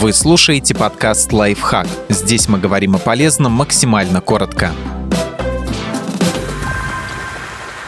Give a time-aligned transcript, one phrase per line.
[0.00, 1.88] Вы слушаете подкаст «Лайфхак».
[2.08, 4.70] Здесь мы говорим о полезном максимально коротко.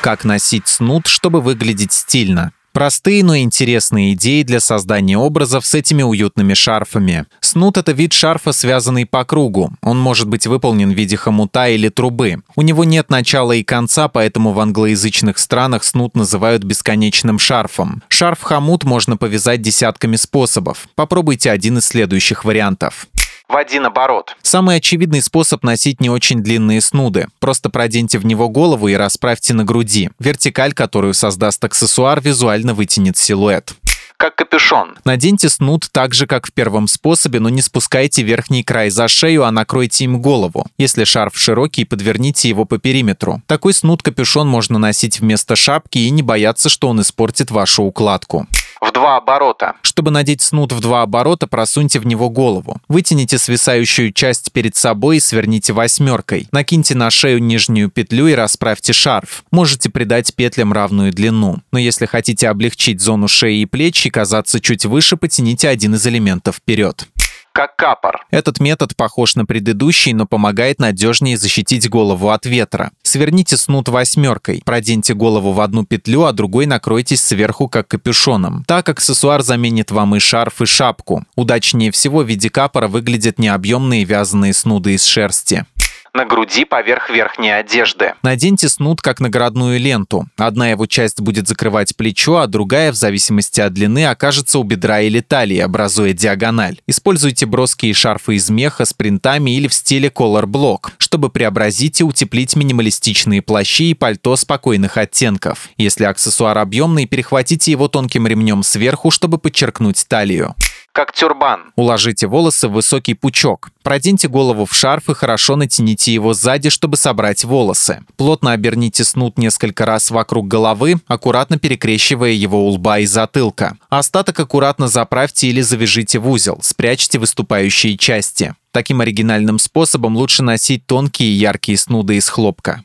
[0.01, 2.53] Как носить снуд, чтобы выглядеть стильно?
[2.73, 7.27] Простые, но интересные идеи для создания образов с этими уютными шарфами.
[7.41, 9.73] Снуд— это вид шарфа, связанный по кругу.
[9.83, 12.43] Он может быть выполнен в виде хомута или трубы.
[12.55, 18.03] У него нет начала и конца, поэтому в англоязычных странах снуд называют бесконечным шарфом.
[18.09, 20.89] Шарф-хомут можно повязать десятками способов.
[20.95, 23.09] Попробуйте один из следующих вариантов
[23.51, 24.37] в один оборот.
[24.43, 27.27] Самый очевидный способ носить не очень длинные снуды.
[27.41, 30.11] Просто проденьте в него голову и расправьте на груди.
[30.19, 33.75] Вертикаль, которую создаст аксессуар, визуально вытянет силуэт
[34.21, 34.99] как капюшон.
[35.07, 39.45] Наденьте снуд так же, как в первом способе, но не спускайте верхний край за шею,
[39.45, 40.67] а накройте им голову.
[40.77, 43.41] Если шарф широкий, подверните его по периметру.
[43.47, 48.47] Такой снуд-капюшон можно носить вместо шапки и не бояться, что он испортит вашу укладку
[48.81, 49.75] в два оборота.
[49.83, 52.79] Чтобы надеть снуд в два оборота, просуньте в него голову.
[52.89, 56.49] Вытяните свисающую часть перед собой и сверните восьмеркой.
[56.53, 59.45] Накиньте на шею нижнюю петлю и расправьте шарф.
[59.51, 61.59] Можете придать петлям равную длину.
[61.73, 66.07] Но если хотите облегчить зону шеи и плеч и казаться чуть выше, потяните один из
[66.07, 67.07] элементов вперед
[67.53, 68.27] как капор.
[68.31, 72.91] Этот метод похож на предыдущий, но помогает надежнее защитить голову от ветра.
[73.03, 78.65] Сверните снуд восьмеркой, проденьте голову в одну петлю, а другой накройтесь сверху как капюшоном.
[78.67, 81.25] Так аксессуар заменит вам и шарф, и шапку.
[81.37, 85.67] Удачнее всего в виде капора выглядят необъемные вязаные снуды из шерсти
[86.15, 88.15] на груди поверх верхней одежды.
[88.23, 90.29] Наденьте снуд как наградную ленту.
[90.37, 95.01] Одна его часть будет закрывать плечо, а другая, в зависимости от длины, окажется у бедра
[95.01, 96.81] или талии, образуя диагональ.
[96.87, 102.05] Используйте броские шарфы из меха с принтами или в стиле Color Block, чтобы преобразить и
[102.05, 105.69] утеплить минималистичные плащи и пальто спокойных оттенков.
[105.77, 110.55] Если аксессуар объемный, перехватите его тонким ремнем сверху, чтобы подчеркнуть талию
[110.93, 111.73] как тюрбан.
[111.77, 113.71] Уложите волосы в высокий пучок.
[113.83, 118.03] Проденьте голову в шарф и хорошо натяните его сзади, чтобы собрать волосы.
[118.17, 123.77] Плотно оберните снуд несколько раз вокруг головы, аккуратно перекрещивая его у лба и затылка.
[123.89, 128.55] Остаток аккуратно заправьте или завяжите в узел, спрячьте выступающие части.
[128.73, 132.85] Таким оригинальным способом лучше носить тонкие яркие снуды из хлопка.